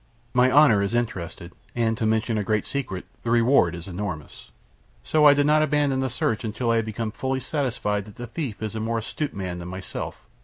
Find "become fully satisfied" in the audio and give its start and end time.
6.85-8.05